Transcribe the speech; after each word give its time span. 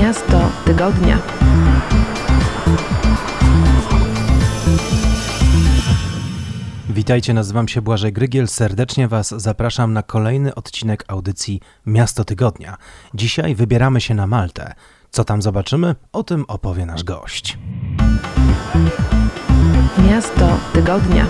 Miasto 0.00 0.50
tygodnia. 0.64 1.18
Witajcie, 6.90 7.34
nazywam 7.34 7.68
się 7.68 7.82
Błażej 7.82 8.12
Grygiel. 8.12 8.48
Serdecznie 8.48 9.08
Was 9.08 9.28
zapraszam 9.36 9.92
na 9.92 10.02
kolejny 10.02 10.54
odcinek 10.54 11.04
audycji 11.08 11.60
Miasto 11.86 12.24
Tygodnia. 12.24 12.76
Dzisiaj 13.14 13.54
wybieramy 13.54 14.00
się 14.00 14.14
na 14.14 14.26
Maltę. 14.26 14.74
Co 15.10 15.24
tam 15.24 15.42
zobaczymy? 15.42 15.94
O 16.12 16.22
tym 16.22 16.44
opowie 16.48 16.86
nasz 16.86 17.04
gość. 17.04 17.58
Miasto 20.08 20.58
tygodnia. 20.72 21.26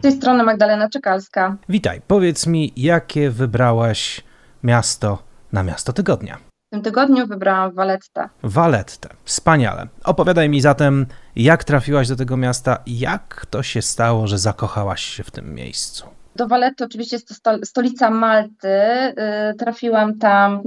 Z 0.00 0.02
tej 0.02 0.12
strony 0.12 0.42
Magdalena 0.42 0.88
Czekalska. 0.88 1.56
Witaj, 1.68 2.00
powiedz 2.06 2.46
mi, 2.46 2.72
jakie 2.76 3.30
wybrałaś 3.30 4.24
miasto 4.62 5.18
na 5.52 5.62
Miasto 5.62 5.92
Tygodnia? 5.92 6.36
W 6.36 6.70
tym 6.70 6.82
tygodniu 6.82 7.26
wybrałam 7.26 7.72
Valettę. 7.74 8.28
Valettę. 8.42 9.08
Wspaniale. 9.24 9.86
Opowiadaj 10.04 10.48
mi 10.48 10.60
zatem, 10.60 11.06
jak 11.36 11.64
trafiłaś 11.64 12.08
do 12.08 12.16
tego 12.16 12.36
miasta, 12.36 12.78
jak 12.86 13.46
to 13.50 13.62
się 13.62 13.82
stało, 13.82 14.26
że 14.26 14.38
zakochałaś 14.38 15.02
się 15.04 15.22
w 15.24 15.30
tym 15.30 15.54
miejscu. 15.54 16.04
Do 16.36 16.46
Valetty 16.48 16.84
oczywiście 16.84 17.16
jest 17.16 17.28
to 17.28 17.34
sto- 17.34 17.64
stolica 17.66 18.10
Malty. 18.10 18.68
Y, 18.68 19.14
Trafiłam 19.58 20.18
tam 20.18 20.62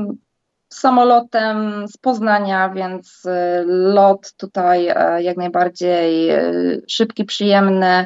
samolotem 0.73 1.87
z 1.87 1.97
Poznania, 1.97 2.69
więc 2.69 3.25
y, 3.25 3.29
lot 3.67 4.33
tutaj 4.37 4.87
e, 4.87 5.23
jak 5.23 5.37
najbardziej 5.37 6.31
y, 6.31 6.81
szybki, 6.87 7.25
przyjemny, 7.25 8.05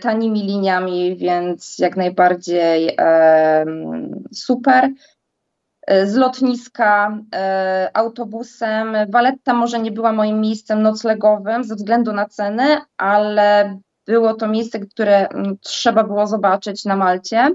tanimi 0.00 0.42
liniami, 0.42 1.16
więc 1.16 1.78
jak 1.78 1.96
najbardziej 1.96 2.94
em, 2.98 4.24
super. 4.32 4.90
E, 5.86 6.06
Z 6.06 6.16
lotniska 6.16 7.18
e, 7.34 7.90
autobusem. 7.94 8.96
Valletta 9.08 9.54
może 9.54 9.80
nie 9.80 9.90
była 9.90 10.12
moim 10.12 10.40
miejscem 10.40 10.82
noclegowym 10.82 11.64
ze 11.64 11.74
względu 11.74 12.12
na 12.12 12.26
ceny, 12.28 12.76
ale 12.96 13.78
było 14.06 14.34
to 14.34 14.48
miejsce, 14.48 14.80
które 14.80 15.28
mm, 15.28 15.58
trzeba 15.60 16.04
było 16.04 16.26
zobaczyć 16.26 16.84
na 16.84 16.96
Malcie. 16.96 17.54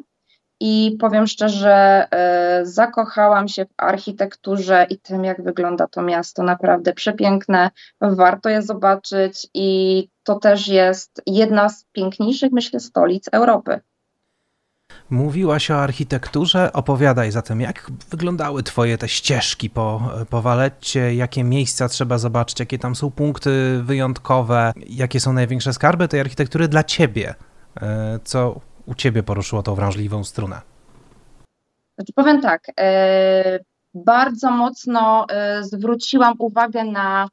I 0.60 0.98
powiem 1.00 1.28
szczerze, 1.28 2.08
e, 2.12 2.66
zakochałam 2.66 3.48
się 3.48 3.66
w 3.66 3.74
architekturze 3.78 4.86
i 4.90 5.00
tym, 5.00 5.24
jak 5.24 5.44
wygląda 5.44 5.88
to 5.88 6.02
miasto. 6.02 6.44
Naprawdę 6.44 6.94
przepiękne, 6.94 7.70
warto 8.02 8.50
je 8.50 8.62
zobaczyć 8.62 9.48
i 9.54 10.10
to 10.26 10.40
też 10.40 10.68
jest 10.68 11.22
jedna 11.26 11.70
z 11.70 11.86
piękniejszych, 11.92 12.52
myślę, 12.52 12.80
stolic 12.80 13.30
Europy. 13.32 13.80
Mówiłaś 15.10 15.72
o 15.72 15.76
architekturze, 15.76 16.74
opowiadaj 16.74 17.32
zatem, 17.32 17.62
jak 17.62 17.92
wyglądały 18.10 18.64
twoje 18.64 18.98
te 18.98 19.08
ścieżki 19.08 19.70
po, 19.70 20.10
po 20.30 20.42
Waletcie, 20.42 21.16
jakie 21.16 21.44
miejsca 21.44 21.90
trzeba 21.90 22.18
zobaczyć, 22.18 22.60
jakie 22.60 22.80
tam 22.80 22.96
są 22.96 23.12
punkty 23.12 23.82
wyjątkowe, 23.84 24.74
jakie 24.88 25.20
są 25.20 25.34
największe 25.34 25.74
skarby 25.74 26.08
tej 26.08 26.20
architektury 26.20 26.68
dla 26.68 26.84
ciebie, 26.84 27.36
E, 27.82 28.20
co 28.24 28.62
u 28.86 28.96
ciebie 28.96 29.24
poruszyło 29.24 29.64
tą 29.64 29.76
wrażliwą 29.76 30.24
strunę. 30.24 30.62
Znaczy 31.96 32.14
powiem 32.16 32.42
tak, 32.42 32.72
e, 32.80 33.60
bardzo 33.94 34.52
mocno 34.52 35.26
e, 35.30 35.64
zwróciłam 35.64 36.34
uwagę 36.40 36.84
na, 36.84 37.28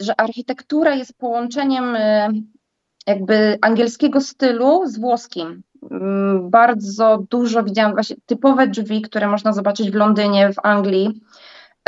że 0.00 0.20
architektura 0.20 0.94
jest 0.94 1.18
połączeniem 1.18 1.96
e, 1.96 2.28
jakby 3.06 3.58
angielskiego 3.62 4.20
stylu 4.20 4.86
z 4.86 4.98
włoskim. 4.98 5.62
Mm, 5.90 6.50
Bardzo 6.50 7.24
dużo 7.30 7.62
widziałam 7.62 7.92
właśnie 7.92 8.16
typowe 8.26 8.66
drzwi, 8.68 9.02
które 9.02 9.28
można 9.28 9.52
zobaczyć 9.52 9.90
w 9.90 9.94
Londynie, 9.94 10.52
w 10.52 10.66
Anglii. 10.66 11.20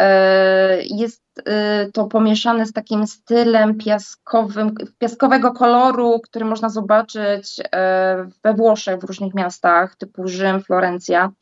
E, 0.00 0.82
Jest 0.82 1.22
e, 1.44 1.86
to 1.92 2.04
pomieszane 2.06 2.66
z 2.66 2.72
takim 2.72 3.06
stylem 3.06 3.78
piaskowym, 3.78 4.74
piaskowego 4.98 5.52
koloru, 5.52 6.20
który 6.20 6.44
można 6.44 6.68
zobaczyć 6.68 7.60
e, 7.72 8.28
we 8.44 8.54
Włoszech, 8.54 9.00
w 9.00 9.04
różnych 9.04 9.34
miastach, 9.34 9.96
typu 9.96 10.28
Rzym, 10.28 10.62
Florencja. 10.62 11.32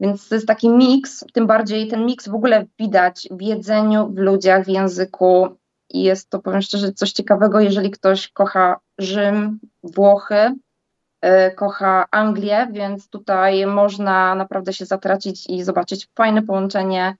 Więc 0.00 0.28
to 0.28 0.34
jest 0.34 0.46
taki 0.46 0.68
miks, 0.68 1.24
tym 1.32 1.46
bardziej 1.46 1.88
ten 1.88 2.06
miks 2.06 2.28
w 2.28 2.34
ogóle 2.34 2.66
widać 2.78 3.28
w 3.30 3.42
jedzeniu, 3.42 4.08
w 4.08 4.18
ludziach, 4.18 4.64
w 4.64 4.68
języku. 4.68 5.48
I 5.90 6.02
jest 6.02 6.30
to, 6.30 6.38
powiem 6.38 6.62
szczerze, 6.62 6.92
coś 6.92 7.12
ciekawego, 7.12 7.60
jeżeli 7.60 7.90
ktoś 7.90 8.28
kocha 8.28 8.80
Rzym, 8.98 9.60
Włochy, 9.82 10.54
e, 11.20 11.50
kocha 11.50 12.06
Anglię, 12.10 12.68
więc 12.72 13.08
tutaj 13.08 13.66
można 13.66 14.34
naprawdę 14.34 14.72
się 14.72 14.86
zatracić 14.86 15.50
i 15.50 15.62
zobaczyć 15.62 16.08
fajne 16.14 16.42
połączenie 16.42 17.16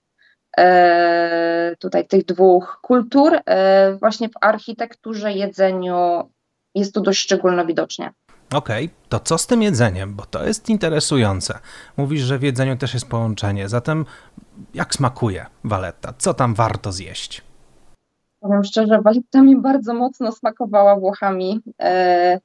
e, 0.57 1.75
tutaj 1.79 2.07
tych 2.07 2.25
dwóch 2.25 2.79
kultur. 2.81 3.39
E, 3.45 3.95
Właśnie 3.95 4.29
w 4.29 4.37
architekturze, 4.41 5.31
jedzeniu 5.33 6.29
jest 6.75 6.93
to 6.93 7.01
dość 7.01 7.19
szczególno 7.19 7.65
widocznie. 7.65 8.11
Okej, 8.53 8.89
to 9.09 9.19
co 9.19 9.37
z 9.37 9.47
tym 9.47 9.61
jedzeniem, 9.61 10.15
bo 10.15 10.25
to 10.25 10.45
jest 10.47 10.69
interesujące. 10.69 11.59
Mówisz, 11.97 12.21
że 12.21 12.39
w 12.39 12.43
jedzeniu 12.43 12.77
też 12.77 12.93
jest 12.93 13.07
połączenie, 13.09 13.69
zatem 13.69 14.05
jak 14.73 14.95
smakuje 14.95 15.45
Waletta? 15.63 16.13
Co 16.17 16.33
tam 16.33 16.53
warto 16.53 16.91
zjeść? 16.91 17.41
Powiem 18.39 18.63
szczerze, 18.63 19.01
Walita 19.01 19.41
mi 19.41 19.61
bardzo 19.61 19.93
mocno 19.93 20.31
smakowała 20.31 20.95
Włochami. 20.95 21.59
E, 21.81 22.39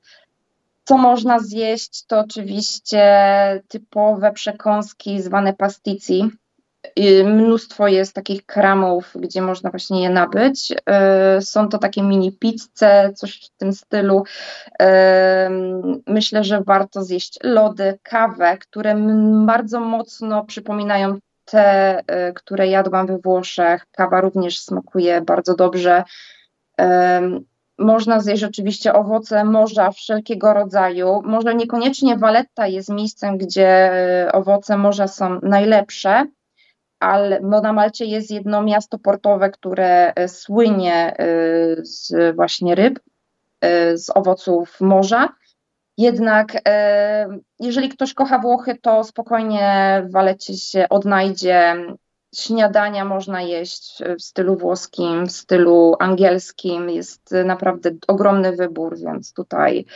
Co 0.84 0.96
można 0.98 1.38
zjeść, 1.40 2.04
to 2.06 2.20
oczywiście 2.20 3.02
typowe 3.68 4.32
przekąski 4.32 5.22
zwane 5.22 5.52
pastici. 5.54 6.30
I 6.96 7.24
Mnóstwo 7.24 7.88
jest 7.88 8.14
takich 8.14 8.46
kramów, 8.46 9.12
gdzie 9.14 9.42
można 9.42 9.70
właśnie 9.70 10.02
je 10.02 10.10
nabyć. 10.10 10.74
E, 10.86 11.40
Są 11.40 11.68
to 11.68 11.78
takie 11.78 12.02
mini 12.02 12.32
pizze, 12.32 13.12
coś 13.16 13.40
w 13.46 13.56
tym 13.56 13.72
stylu. 13.72 14.24
E, 14.82 15.50
Myślę, 16.06 16.44
że 16.44 16.62
warto 16.66 17.04
zjeść 17.04 17.38
lody, 17.42 17.98
kawę, 18.02 18.58
które 18.58 18.96
bardzo 19.46 19.80
mocno 19.80 20.44
przypominają 20.44 21.18
te, 21.44 22.02
które 22.34 22.66
jadłam 22.68 23.06
we 23.06 23.18
Włoszech. 23.18 23.86
Kawa 23.90 24.20
również 24.20 24.60
smakuje 24.60 25.20
bardzo 25.20 25.54
dobrze. 25.54 26.04
Można 27.78 28.20
zjeść 28.20 28.44
oczywiście 28.44 28.92
owoce 28.92 29.44
morza 29.44 29.90
wszelkiego 29.90 30.54
rodzaju. 30.54 31.22
Może 31.24 31.54
niekoniecznie 31.54 32.16
Valletta 32.16 32.66
jest 32.66 32.88
miejscem, 32.88 33.38
gdzie 33.38 33.90
owoce 34.32 34.76
morza 34.76 35.08
są 35.08 35.40
najlepsze, 35.42 36.26
ale 37.00 37.40
bo 37.40 37.60
na 37.60 37.72
Malcie 37.72 38.04
jest 38.04 38.30
jedno 38.30 38.62
miasto 38.62 38.98
portowe, 38.98 39.50
które 39.50 40.12
e, 40.14 40.28
słynie 40.28 40.94
e, 40.94 41.26
z 41.82 42.36
właśnie 42.36 42.74
ryb, 42.74 43.00
e, 43.60 43.96
z 43.96 44.10
owoców 44.16 44.80
morza. 44.80 45.28
Jednak 45.98 46.52
jeżeli 47.60 47.88
ktoś 47.88 48.14
kocha 48.14 48.38
Włochy, 48.38 48.78
to 48.82 49.04
spokojnie 49.04 50.02
w 50.08 50.12
Walecie 50.12 50.54
się 50.54 50.88
odnajdzie. 50.88 51.74
Śniadania 52.34 53.04
można 53.04 53.42
jeść 53.42 54.02
w 54.18 54.22
stylu 54.22 54.56
włoskim, 54.56 55.26
w 55.26 55.32
stylu 55.32 55.96
angielskim. 55.98 56.90
Jest 56.90 57.34
naprawdę 57.44 57.90
ogromny 58.08 58.56
wybór, 58.56 58.98
więc 58.98 59.32
tutaj 59.32 59.86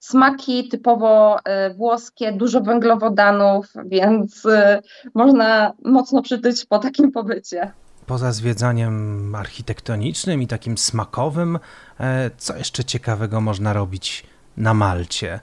smaki 0.00 0.68
typowo 0.68 1.38
e, 1.44 1.74
włoskie, 1.74 2.32
dużo 2.32 2.60
węglowodanów, 2.60 3.66
więc 3.84 4.46
e, 4.46 4.82
można 5.14 5.72
mocno 5.84 6.22
przytyć 6.22 6.64
po 6.64 6.78
takim 6.78 7.12
pobycie. 7.12 7.72
Poza 8.06 8.32
zwiedzaniem 8.32 9.34
architektonicznym 9.34 10.42
i 10.42 10.46
takim 10.46 10.78
smakowym, 10.78 11.58
e, 12.00 12.30
co 12.36 12.56
jeszcze 12.56 12.84
ciekawego 12.84 13.40
można 13.40 13.72
robić 13.72 14.24
na 14.56 14.74
Malcie? 14.74 15.40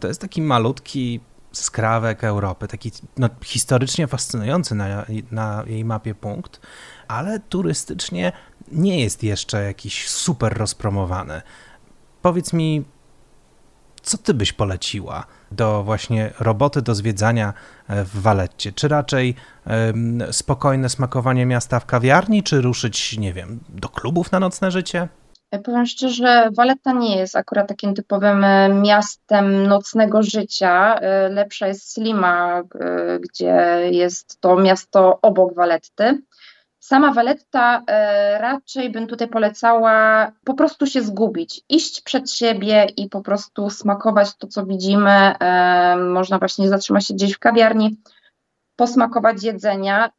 To 0.00 0.08
jest 0.08 0.20
taki 0.20 0.42
malutki 0.42 1.20
skrawek 1.52 2.24
Europy, 2.24 2.68
taki 2.68 2.92
no, 3.16 3.28
historycznie 3.44 4.06
fascynujący 4.06 4.74
na, 4.74 5.06
na 5.30 5.64
jej 5.66 5.84
mapie 5.84 6.14
punkt, 6.14 6.60
ale 7.08 7.40
turystycznie 7.40 8.32
nie 8.72 9.00
jest 9.00 9.22
jeszcze 9.22 9.64
jakiś 9.64 10.08
super 10.08 10.58
rozpromowany. 10.58 11.42
Powiedz 12.22 12.52
mi, 12.52 12.84
co 14.02 14.18
ty 14.18 14.34
byś 14.34 14.52
poleciła 14.52 15.26
do 15.50 15.84
właśnie 15.84 16.32
roboty, 16.40 16.82
do 16.82 16.94
zwiedzania 16.94 17.54
e, 17.88 18.04
w 18.04 18.20
Waletcie? 18.20 18.72
Czy 18.72 18.88
raczej 18.88 19.34
spokojne 20.30 20.88
smakowanie 20.88 21.46
miasta 21.46 21.80
w 21.80 21.86
kawiarni, 21.86 22.42
czy 22.42 22.60
ruszyć, 22.60 23.18
nie 23.18 23.32
wiem, 23.32 23.60
do 23.68 23.88
klubów 23.88 24.32
na 24.32 24.40
nocne 24.40 24.70
życie? 24.70 25.08
Powiem 25.50 25.86
szczerze, 25.86 26.50
Valletta 26.56 26.92
nie 26.92 27.16
jest 27.16 27.36
akurat 27.36 27.68
takim 27.68 27.94
typowym 27.94 28.44
e, 28.44 28.68
miastem 28.68 29.66
nocnego 29.66 30.22
życia. 30.22 30.94
E, 30.94 31.28
Lepsza 31.28 31.66
jest 31.66 31.92
Slima, 31.92 32.60
e, 32.60 33.18
gdzie 33.18 33.80
jest 33.90 34.40
to 34.40 34.56
miasto 34.56 35.18
obok 35.22 35.54
Valletty. 35.54 36.22
Sama 36.78 37.12
Valetta 37.12 37.82
raczej 38.38 38.90
bym 38.90 39.06
tutaj 39.06 39.28
polecała 39.28 40.32
po 40.44 40.54
prostu 40.54 40.86
się 40.86 41.02
zgubić, 41.02 41.60
iść 41.68 42.00
przed 42.00 42.30
siebie 42.30 42.86
i 42.96 43.08
po 43.08 43.20
prostu 43.22 43.70
smakować 43.70 44.36
to, 44.36 44.46
co 44.46 44.66
widzimy. 44.66 45.34
Można 45.96 46.38
właśnie 46.38 46.68
zatrzymać 46.68 47.06
się 47.06 47.14
gdzieś 47.14 47.32
w 47.32 47.38
kawiarni, 47.38 47.96
posmakować 48.76 49.42
jedzenia. 49.42 50.10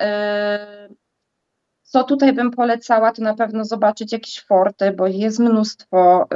Co 1.92 2.04
tutaj 2.04 2.34
bym 2.34 2.52
polecała, 2.52 3.12
to 3.12 3.22
na 3.24 3.34
pewno 3.34 3.66
zobaczyć 3.66 4.12
jakieś 4.14 4.46
forty, 4.46 4.92
bo 4.92 5.08
jest 5.08 5.40
mnóstwo. 5.40 6.28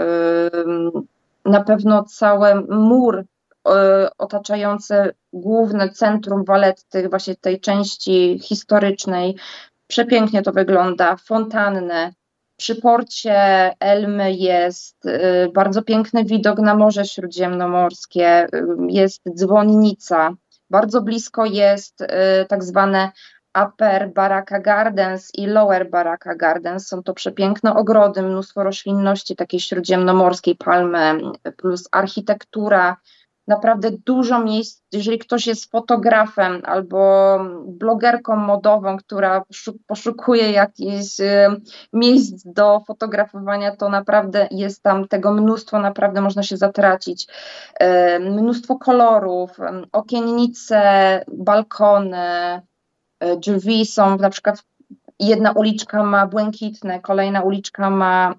Na 1.46 1.64
pewno 1.64 2.04
cały 2.04 2.56
mur 2.70 3.26
otaczający 4.18 5.14
główne 5.34 5.90
centrum 5.90 6.44
Waletty, 6.46 7.10
właśnie 7.10 7.36
tej 7.36 7.60
części 7.60 8.40
historycznej, 8.44 9.36
Przepięknie 9.94 10.42
to 10.42 10.52
wygląda, 10.52 11.16
fontanny. 11.16 12.14
Przy 12.58 12.76
porcie 12.76 13.36
Elmy 13.80 14.34
jest 14.34 15.06
y, 15.06 15.52
bardzo 15.54 15.82
piękny 15.82 16.26
widok 16.26 16.60
na 16.60 16.76
Morze 16.76 17.06
Śródziemnomorskie, 17.06 18.46
y, 18.46 18.66
jest 18.90 19.22
dzwonnica. 19.36 20.34
Bardzo 20.70 21.02
blisko 21.02 21.46
jest 21.46 22.02
y, 22.02 22.08
tak 22.48 22.64
zwane 22.64 23.12
Upper 23.66 24.14
Baraka 24.14 24.60
Gardens 24.60 25.32
i 25.36 25.48
Lower 25.48 25.90
Baraka 25.90 26.36
Gardens. 26.36 26.88
Są 26.88 27.04
to 27.04 27.14
przepiękne 27.14 27.76
ogrody, 27.76 28.22
mnóstwo 28.22 28.64
roślinności 28.64 29.36
takiej 29.36 29.60
śródziemnomorskiej, 29.60 30.56
palmy, 30.56 31.20
plus 31.58 31.90
architektura, 31.92 32.98
naprawdę 33.48 33.92
dużo 34.06 34.40
miejsc, 34.40 34.84
jeżeli 34.92 35.20
ktoś 35.20 35.48
jest 35.48 35.72
fotografem 35.72 36.62
albo 36.66 37.40
blogerką 37.66 38.36
modową, 38.36 38.98
która 38.98 39.44
poszukuje 39.88 40.52
jakichś 40.52 41.20
y, 41.20 41.62
miejsc 41.94 42.44
do 42.46 42.82
fotografowania, 42.88 43.76
to 43.76 43.90
naprawdę 43.90 44.48
jest 44.52 44.84
tam 44.84 45.08
tego 45.08 45.34
mnóstwo, 45.34 45.80
naprawdę 45.80 46.22
można 46.22 46.44
się 46.44 46.58
zatracić. 46.58 47.28
Y, 47.84 48.20
mnóstwo 48.20 48.78
kolorów, 48.78 49.60
y, 49.60 49.64
okiennice, 49.92 50.80
balkony, 51.28 52.62
drzwi 53.38 53.86
są 53.86 54.18
na 54.18 54.30
przykład 54.30 54.64
jedna 55.20 55.52
uliczka 55.52 56.04
ma 56.04 56.28
błękitne, 56.28 57.00
kolejna 57.00 57.42
uliczka 57.42 57.90
ma 57.90 58.36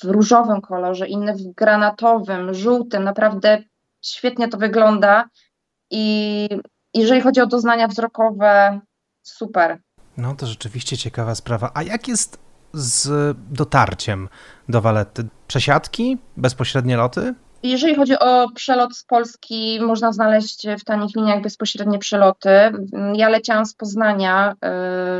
w 0.00 0.04
różowym 0.04 0.60
kolorze, 0.60 1.08
inne 1.08 1.34
w 1.34 1.42
granatowym, 1.42 2.54
żółtym, 2.54 3.04
naprawdę 3.04 3.58
świetnie 4.02 4.48
to 4.48 4.58
wygląda 4.58 5.28
i 5.90 6.48
jeżeli 6.94 7.20
chodzi 7.20 7.40
o 7.40 7.46
doznania 7.46 7.88
wzrokowe, 7.88 8.80
super. 9.22 9.78
No 10.16 10.34
to 10.34 10.46
rzeczywiście 10.46 10.96
ciekawa 10.96 11.34
sprawa. 11.34 11.70
A 11.74 11.82
jak 11.82 12.08
jest 12.08 12.38
z 12.72 13.36
dotarciem 13.50 14.28
do 14.68 14.80
Waletty? 14.80 15.28
Przesiadki, 15.46 16.18
bezpośrednie 16.36 16.96
loty? 16.96 17.34
Jeżeli 17.62 17.94
chodzi 17.94 18.18
o 18.18 18.48
przelot 18.54 18.96
z 18.96 19.04
Polski, 19.04 19.78
można 19.80 20.12
znaleźć 20.12 20.66
w 20.80 20.84
tanich 20.84 21.16
liniach 21.16 21.42
bezpośrednie 21.42 21.98
przeloty. 21.98 22.50
Ja 23.14 23.28
leciałam 23.28 23.66
z 23.66 23.74
Poznania, 23.74 24.54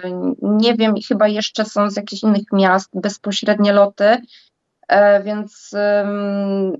yy, 0.04 0.12
nie 0.42 0.74
wiem, 0.74 0.94
chyba 1.08 1.28
jeszcze 1.28 1.64
są 1.64 1.90
z 1.90 1.96
jakichś 1.96 2.22
innych 2.22 2.42
miast 2.52 2.90
bezpośrednie 2.94 3.72
loty, 3.72 4.04
yy, 4.90 4.96
więc 5.24 5.74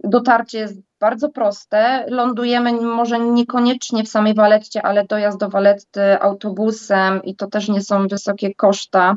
dotarcie 0.05 0.59
jest 0.59 0.81
bardzo 1.01 1.29
proste. 1.29 2.07
Lądujemy 2.09 2.73
może 2.73 3.19
niekoniecznie 3.19 4.05
w 4.05 4.09
samej 4.09 4.35
Waletcie, 4.35 4.83
ale 4.83 5.05
dojazd 5.05 5.39
do 5.39 5.49
Waletty 5.49 6.21
autobusem 6.21 7.23
i 7.23 7.37
to 7.37 7.47
też 7.47 7.69
nie 7.69 7.81
są 7.81 8.09
wysokie 8.09 8.55
koszta, 8.55 9.17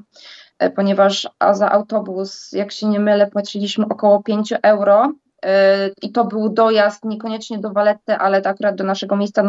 e, 0.59 0.69
ponieważ 0.69 1.29
a 1.39 1.53
za 1.53 1.71
autobus, 1.71 2.51
jak 2.51 2.71
się 2.71 2.87
nie 2.87 2.99
mylę, 2.99 3.27
płaciliśmy 3.27 3.85
około 3.85 4.23
5 4.23 4.53
euro. 4.63 5.13
E, 5.43 5.89
I 6.01 6.11
to 6.11 6.25
był 6.25 6.49
dojazd 6.49 7.05
niekoniecznie 7.05 7.59
do 7.59 7.69
Waletty, 7.69 8.15
ale 8.15 8.41
akurat 8.43 8.75
do 8.75 8.83
naszego 8.83 9.15
miejsca 9.15 9.43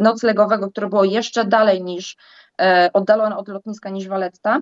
noclegowego, 0.00 0.70
które 0.70 0.88
było 0.88 1.04
jeszcze 1.04 1.44
dalej 1.44 1.82
niż 1.82 2.16
e, 2.60 2.90
oddalone 2.92 3.36
od 3.36 3.48
lotniska 3.48 3.90
niż 3.90 4.08
Waletta. 4.08 4.60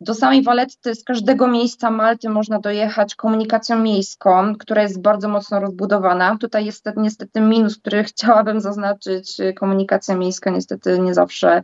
Do 0.00 0.14
samej 0.14 0.42
Waletty 0.42 0.94
z 0.94 1.04
każdego 1.04 1.46
miejsca 1.46 1.90
Malty 1.90 2.28
można 2.28 2.58
dojechać 2.58 3.14
komunikacją 3.14 3.78
miejską, 3.78 4.56
która 4.56 4.82
jest 4.82 5.02
bardzo 5.02 5.28
mocno 5.28 5.60
rozbudowana. 5.60 6.36
Tutaj 6.40 6.64
jest 6.64 6.84
niestety 6.96 7.40
minus, 7.40 7.78
który 7.78 8.04
chciałabym 8.14 8.60
zaznaczyć. 8.60 9.36
Komunikacja 9.56 10.16
miejska 10.16 10.50
niestety 10.50 10.98
nie 10.98 11.14
zawsze 11.14 11.62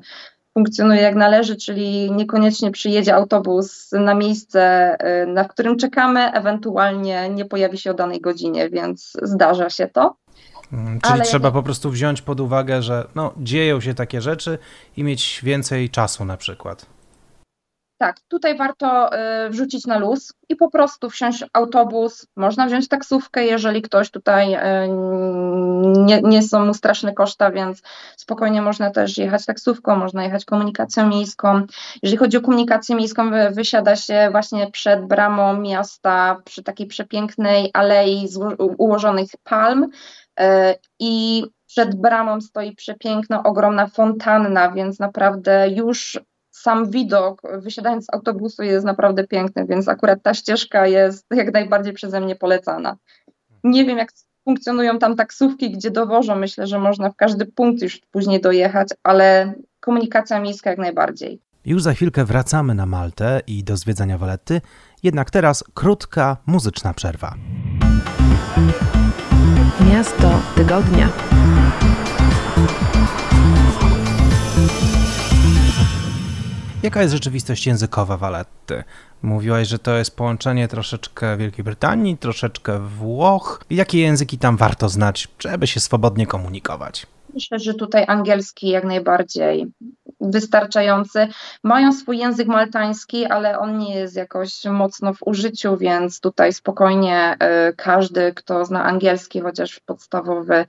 funkcjonuje 0.60 1.00
jak 1.00 1.14
należy, 1.14 1.56
czyli 1.56 2.12
niekoniecznie 2.12 2.70
przyjedzie 2.70 3.14
autobus 3.14 3.92
na 3.92 4.14
miejsce, 4.14 4.96
y, 5.22 5.26
na 5.26 5.44
którym 5.44 5.78
czekamy, 5.78 6.32
ewentualnie 6.32 7.28
nie 7.28 7.44
pojawi 7.44 7.78
się 7.78 7.90
o 7.90 7.94
danej 7.94 8.20
godzinie, 8.20 8.70
więc 8.70 9.16
zdarza 9.22 9.70
się 9.70 9.88
to. 9.88 10.16
Mm, 10.72 11.00
czyli 11.00 11.14
Ale 11.14 11.24
trzeba 11.24 11.50
po 11.50 11.62
prostu 11.62 11.90
wziąć 11.90 12.22
pod 12.22 12.40
uwagę, 12.40 12.82
że 12.82 13.06
no, 13.14 13.32
dzieją 13.36 13.80
się 13.80 13.94
takie 13.94 14.20
rzeczy 14.20 14.58
i 14.96 15.04
mieć 15.04 15.40
więcej 15.42 15.90
czasu 15.90 16.24
na 16.24 16.36
przykład. 16.36 16.86
Tak, 18.00 18.20
tutaj 18.28 18.56
warto 18.56 19.10
y, 19.46 19.50
wrzucić 19.50 19.86
na 19.86 19.98
luz 19.98 20.32
i 20.48 20.56
po 20.56 20.70
prostu 20.70 21.10
wsiąść 21.10 21.44
autobus. 21.52 22.26
Można 22.36 22.66
wziąć 22.66 22.88
taksówkę, 22.88 23.44
jeżeli 23.44 23.82
ktoś 23.82 24.10
tutaj 24.10 24.54
y, 24.54 24.58
nie, 25.98 26.20
nie 26.22 26.42
są 26.42 26.66
mu 26.66 26.74
straszne 26.74 27.14
koszta, 27.14 27.50
więc 27.50 27.82
spokojnie 28.16 28.62
można 28.62 28.90
też 28.90 29.18
jechać 29.18 29.46
taksówką, 29.46 29.96
można 29.96 30.24
jechać 30.24 30.44
komunikacją 30.44 31.08
miejską. 31.08 31.62
Jeżeli 32.02 32.18
chodzi 32.18 32.36
o 32.36 32.40
komunikację 32.40 32.96
miejską, 32.96 33.30
wysiada 33.50 33.96
się 33.96 34.28
właśnie 34.32 34.70
przed 34.70 35.06
bramą 35.06 35.60
miasta 35.60 36.36
przy 36.44 36.62
takiej 36.62 36.86
przepięknej 36.86 37.70
alei 37.72 38.28
ułożonych 38.78 39.30
palm 39.44 39.84
y, 40.40 40.44
i 40.98 41.44
przed 41.66 42.00
bramą 42.00 42.40
stoi 42.40 42.74
przepiękna, 42.74 43.42
ogromna 43.42 43.86
fontanna, 43.86 44.72
więc 44.72 44.98
naprawdę 44.98 45.68
już 45.68 46.20
sam 46.60 46.90
widok 46.90 47.42
wysiadając 47.58 48.04
z 48.04 48.14
autobusu 48.14 48.62
jest 48.62 48.86
naprawdę 48.86 49.26
piękny, 49.26 49.66
więc 49.66 49.88
akurat 49.88 50.22
ta 50.22 50.34
ścieżka 50.34 50.86
jest 50.86 51.26
jak 51.30 51.52
najbardziej 51.52 51.92
przeze 51.92 52.20
mnie 52.20 52.36
polecana. 52.36 52.96
Nie 53.64 53.84
wiem, 53.84 53.98
jak 53.98 54.08
funkcjonują 54.44 54.98
tam 54.98 55.16
taksówki, 55.16 55.70
gdzie 55.70 55.90
dowożą. 55.90 56.36
Myślę, 56.36 56.66
że 56.66 56.78
można 56.78 57.10
w 57.10 57.16
każdy 57.16 57.46
punkt 57.46 57.82
już 57.82 58.00
później 58.10 58.40
dojechać, 58.40 58.88
ale 59.02 59.54
komunikacja 59.80 60.40
miejska 60.40 60.70
jak 60.70 60.78
najbardziej. 60.78 61.40
Już 61.64 61.82
za 61.82 61.92
chwilkę 61.92 62.24
wracamy 62.24 62.74
na 62.74 62.86
Maltę 62.86 63.40
i 63.46 63.64
do 63.64 63.76
zwiedzania 63.76 64.18
Waletty, 64.18 64.60
jednak 65.02 65.30
teraz 65.30 65.64
krótka 65.74 66.36
muzyczna 66.46 66.94
przerwa. 66.94 67.34
Miasto 69.92 70.40
tygodnia. 70.56 71.08
Jaka 76.82 77.02
jest 77.02 77.14
rzeczywistość 77.14 77.66
językowa 77.66 78.16
Waletty? 78.16 78.84
Mówiłaś, 79.22 79.68
że 79.68 79.78
to 79.78 79.94
jest 79.94 80.16
połączenie 80.16 80.68
troszeczkę 80.68 81.36
Wielkiej 81.36 81.64
Brytanii, 81.64 82.18
troszeczkę 82.18 82.78
Włoch. 82.78 83.64
Jakie 83.70 84.00
języki 84.00 84.38
tam 84.38 84.56
warto 84.56 84.88
znać, 84.88 85.28
żeby 85.38 85.66
się 85.66 85.80
swobodnie 85.80 86.26
komunikować? 86.26 87.06
Myślę, 87.34 87.58
że 87.58 87.74
tutaj 87.74 88.04
angielski 88.08 88.68
jak 88.68 88.84
najbardziej 88.84 89.66
wystarczający. 90.20 91.28
Mają 91.64 91.92
swój 91.92 92.18
język 92.18 92.48
maltański, 92.48 93.24
ale 93.26 93.58
on 93.58 93.78
nie 93.78 93.94
jest 93.94 94.16
jakoś 94.16 94.64
mocno 94.64 95.14
w 95.14 95.22
użyciu, 95.26 95.76
więc 95.76 96.20
tutaj 96.20 96.52
spokojnie 96.52 97.36
y, 97.70 97.74
każdy, 97.76 98.32
kto 98.34 98.64
zna 98.64 98.84
angielski, 98.84 99.40
chociaż 99.40 99.80
podstawowy, 99.86 100.64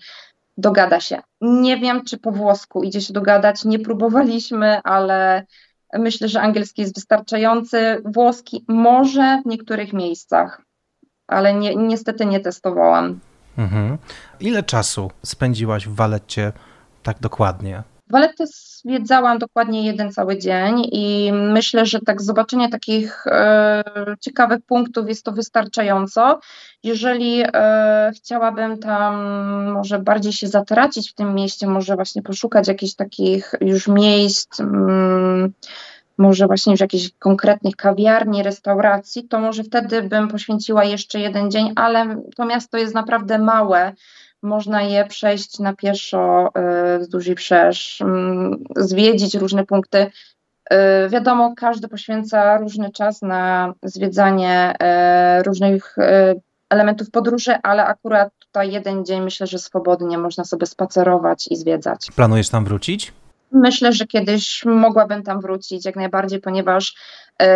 dogada 0.58 1.00
się. 1.00 1.22
Nie 1.42 1.78
wiem, 1.78 2.06
czy 2.06 2.18
po 2.18 2.32
włosku 2.32 2.84
idzie 2.84 3.02
się 3.02 3.14
dogadać, 3.14 3.66
nie 3.66 3.80
próbowaliśmy, 3.80 4.82
ale 4.84 5.46
Myślę, 5.94 6.28
że 6.28 6.42
angielski 6.42 6.82
jest 6.82 6.96
wystarczający. 6.96 8.02
Włoski 8.06 8.66
może 8.68 9.42
w 9.46 9.46
niektórych 9.46 9.94
miejscach, 9.94 10.62
ale 11.28 11.54
nie, 11.54 11.76
niestety 11.76 12.26
nie 12.26 12.40
testowałam. 12.40 13.20
Mhm. 13.58 13.98
Ile 14.40 14.64
czasu 14.64 15.12
spędziłaś 15.24 15.88
w 15.88 15.96
Waletcie 15.96 16.52
tak 17.04 17.20
dokładnie? 17.20 17.84
Waletę 18.12 18.48
zwiedzałam 18.48 19.40
dokładnie 19.40 19.86
jeden 19.86 20.12
cały 20.12 20.38
dzień 20.38 20.88
i 20.92 21.32
myślę, 21.34 21.86
że 21.86 22.00
tak 22.00 22.22
zobaczenie 22.22 22.70
takich 22.70 23.28
e, 23.28 23.84
ciekawych 24.20 24.62
punktów 24.62 25.08
jest 25.08 25.26
to 25.26 25.32
wystarczająco. 25.32 26.40
Jeżeli 26.84 27.44
e, 27.54 28.12
chciałabym 28.16 28.78
tam 28.78 29.24
może 29.72 30.00
bardziej 30.00 30.34
się 30.34 30.48
zatracić 30.48 31.12
w 31.12 31.14
tym 31.14 31.36
mieście, 31.36 31.68
może 31.68 31.96
właśnie 31.96 32.22
poszukać 32.22 32.68
jakichś 32.68 32.94
takich 32.94 33.52
już 33.62 33.88
miejsc, 33.88 34.60
mm, 34.60 35.54
może 36.18 36.48
właśnie 36.48 36.74
już 36.74 36.80
jakichś 36.80 37.10
konkretnych 37.20 37.76
kawiarni, 37.76 38.44
restauracji, 38.44 39.28
to 39.28 39.40
może 39.40 39.64
wtedy 39.64 40.02
bym 40.04 40.28
poświęciła 40.28 40.84
jeszcze 40.84 41.20
jeden 41.20 41.52
dzień, 41.52 41.72
ale 41.76 42.22
to 42.36 42.46
miasto 42.46 42.78
jest 42.78 42.96
naprawdę 42.96 43.40
małe 43.40 43.94
można 44.42 44.82
je 44.82 45.06
przejść 45.06 45.60
na 45.60 45.74
pieszo 45.74 46.50
wzdłuż 47.00 47.28
y, 47.28 47.32
i 47.32 47.36
wszerz, 47.36 48.02
mm, 48.02 48.64
zwiedzić 48.76 49.36
różne 49.36 49.66
punkty. 49.66 50.12
E, 50.70 51.10
wiadomo, 51.10 51.54
każdy 51.58 51.88
poświęca 51.88 52.58
różny 52.58 52.92
czas 52.92 53.22
na 53.22 53.74
zwiedzanie 53.84 54.74
e, 54.80 55.44
różnych 55.44 55.96
elementów 56.70 57.12
podróży, 57.12 57.56
ale 57.64 57.86
akurat 57.86 58.34
tutaj 58.40 58.72
jeden 58.72 59.06
dzień 59.06 59.22
myślę, 59.22 59.48
że 59.48 59.60
swobodnie 59.60 60.18
można 60.18 60.44
sobie 60.44 60.66
spacerować 60.66 61.48
i 61.52 61.56
zwiedzać. 61.56 62.08
Planujesz 62.16 62.50
tam 62.50 62.66
wrócić? 62.66 63.14
Myślę, 63.52 63.94
że 63.94 64.08
kiedyś 64.08 64.66
mogłabym 64.66 65.24
tam 65.24 65.42
wrócić 65.42 65.86
jak 65.86 65.96
najbardziej, 65.96 66.40
ponieważ 66.40 66.96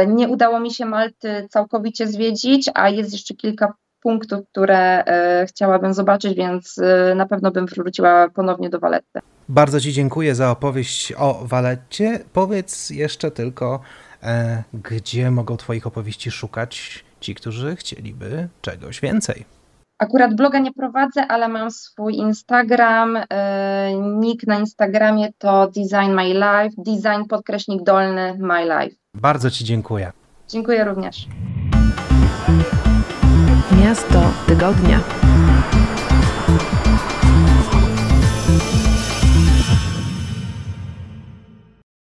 nie 0.07 0.27
udało 0.27 0.59
mi 0.59 0.73
się 0.73 0.85
Malty 0.85 1.47
całkowicie 1.49 2.07
zwiedzić, 2.07 2.69
a 2.73 2.89
jest 2.89 3.13
jeszcze 3.13 3.33
kilka 3.33 3.73
punktów, 4.05 4.39
które 4.51 5.05
e, 5.05 5.45
chciałabym 5.47 5.93
zobaczyć, 5.93 6.37
więc 6.37 6.77
e, 6.77 7.15
na 7.15 7.25
pewno 7.25 7.51
bym 7.51 7.65
wróciła 7.65 8.29
ponownie 8.29 8.69
do 8.69 8.79
Valety. 8.79 9.19
Bardzo 9.49 9.79
Ci 9.79 9.93
dziękuję 9.93 10.35
za 10.35 10.51
opowieść 10.51 11.13
o 11.17 11.39
Waletcie. 11.43 12.19
Powiedz 12.33 12.89
jeszcze 12.89 13.31
tylko, 13.31 13.79
e, 14.23 14.63
gdzie 14.73 15.31
mogą 15.31 15.57
Twoich 15.57 15.87
opowieści 15.87 16.31
szukać 16.31 17.03
ci, 17.19 17.35
którzy 17.35 17.75
chcieliby 17.75 18.47
czegoś 18.61 19.01
więcej. 19.01 19.45
Akurat 19.99 20.35
bloga 20.35 20.59
nie 20.59 20.73
prowadzę, 20.73 21.27
ale 21.27 21.47
mam 21.47 21.71
swój 21.71 22.15
Instagram. 22.15 23.17
Nick 24.19 24.47
na 24.47 24.59
Instagramie 24.59 25.33
to 25.37 25.67
Design 25.67 26.11
My 26.11 26.33
Life, 26.33 26.75
design 26.77 27.27
podkreśnik 27.29 27.83
dolny 27.83 28.37
My 28.39 28.63
Life. 28.63 28.95
Bardzo 29.13 29.51
Ci 29.51 29.65
dziękuję. 29.65 30.11
Dziękuję 30.47 30.83
również. 30.83 31.27
Miasto 33.71 34.21
tygodnia. 34.47 34.99